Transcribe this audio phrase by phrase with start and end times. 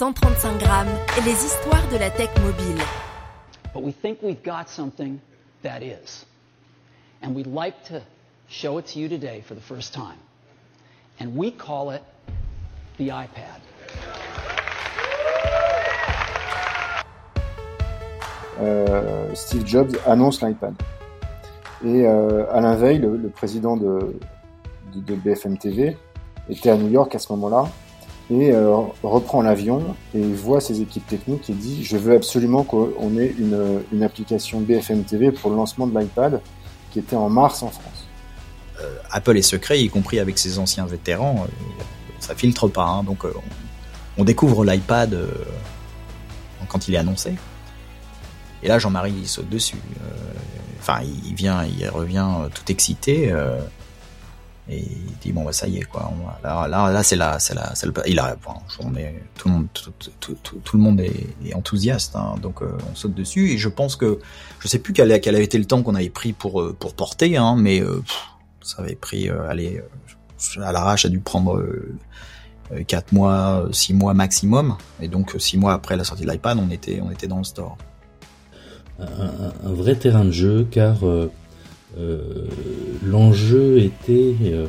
[0.00, 0.88] 135 grammes,
[1.26, 2.82] les histoires de la tech mobile.
[3.74, 5.20] But we think we've got something
[5.62, 6.24] that is.
[7.20, 8.00] And we'd like to
[8.48, 10.16] show it to you today for the first time.
[11.18, 12.02] And we call it
[12.96, 13.60] the iPad.
[18.58, 20.80] Euh, Steve Jobs annonce l'iPad.
[21.84, 24.18] Et euh, Alain Veil, le, le président de,
[24.94, 25.98] de, de, BFM TV,
[26.48, 27.66] était à New York à ce moment-là
[28.30, 29.82] et euh, reprend l'avion
[30.14, 35.02] et voit ses équipes techniques et dit je veux absolument qu'on ait une, application BFM
[35.02, 36.40] TV pour le lancement de l'iPad
[36.92, 38.06] qui était en mars en France.
[38.80, 41.82] Euh, Apple est secret, y compris avec ses anciens vétérans, euh,
[42.20, 42.86] ça filtre pas.
[42.86, 43.42] Hein, donc on,
[44.18, 45.18] on, découvre l'iPad
[46.68, 47.34] quand il est annoncé.
[48.62, 49.78] Et là, Jean-Marie saute dessus.
[50.02, 50.14] Euh,
[50.78, 53.32] enfin, il vient, il revient tout excité.
[54.70, 56.12] Euh, et il dit bon bah ça y est quoi.
[56.42, 57.72] Là, là, là c'est là, c'est là.
[58.06, 62.16] Il a, bon, on est, tout le monde, est, enthousiaste.
[62.16, 63.50] Hein, donc euh, on saute dessus.
[63.50, 64.18] Et je pense que
[64.60, 67.36] je sais plus quel, quel avait été le temps qu'on avait pris pour pour porter,
[67.36, 68.28] hein, mais pff,
[68.62, 69.82] ça avait pris, allez,
[70.62, 71.62] à l'arrache, a dû prendre.
[72.86, 74.76] 4 mois, 6 mois maximum.
[75.00, 77.42] Et donc 6 mois après la sortie de l'iPad, on était, on était dans le
[77.44, 77.76] store
[79.00, 81.28] un, vrai terrain de jeu car euh, euh,
[83.02, 84.66] l'enjeu était euh,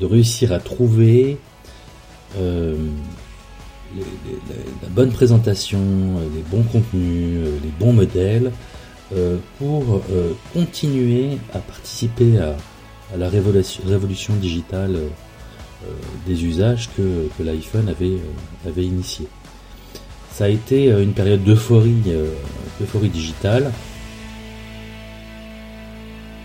[0.00, 1.36] de réussir à trouver
[2.36, 2.74] la
[4.90, 5.80] bonne présentation,
[6.34, 8.52] les bons contenus, les bons modèles
[9.58, 10.00] pour
[10.54, 12.54] continuer à participer à,
[13.16, 14.96] la révolution, digitale
[16.26, 18.18] des usages que, l'iPhone avait,
[18.64, 19.26] avait initié
[20.40, 22.32] ça a été une période d'euphorie, euh,
[22.80, 23.72] d'euphorie digitale.